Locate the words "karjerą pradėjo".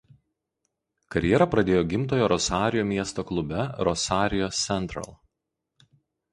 1.15-1.83